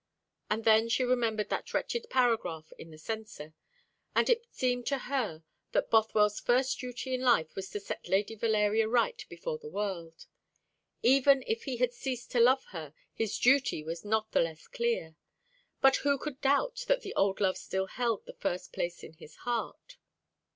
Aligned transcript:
And 0.49 0.63
then 0.63 0.89
she 0.89 1.03
remembered 1.03 1.49
that 1.49 1.75
wretched 1.75 2.07
paragraph 2.09 2.73
in 2.79 2.89
the 2.89 2.97
Censor; 2.97 3.53
and 4.15 4.31
it 4.31 4.47
seemed 4.49 4.87
to 4.87 4.97
her 4.97 5.43
that 5.73 5.91
Bothwell's 5.91 6.39
first 6.39 6.79
duty 6.79 7.13
in 7.13 7.21
life 7.21 7.55
was 7.55 7.69
to 7.69 7.79
set 7.79 8.07
Lady 8.07 8.33
Valeria 8.33 8.87
right 8.89 9.23
before 9.29 9.59
the 9.59 9.69
world. 9.69 10.25
Even 11.03 11.43
if 11.45 11.65
he 11.65 11.77
had 11.77 11.93
ceased 11.93 12.31
to 12.31 12.39
love 12.39 12.65
her, 12.71 12.95
his 13.13 13.37
duty 13.37 13.83
was 13.83 14.03
not 14.03 14.31
the 14.31 14.41
less 14.41 14.65
clear; 14.67 15.17
but 15.81 15.97
who 15.97 16.17
could 16.17 16.41
doubt 16.41 16.83
that 16.87 17.01
the 17.01 17.13
old 17.13 17.39
love 17.39 17.55
still 17.59 17.85
held 17.85 18.25
the 18.25 18.33
first 18.33 18.73
place 18.73 19.03
in 19.03 19.13
his 19.13 19.35
heart? 19.45 19.97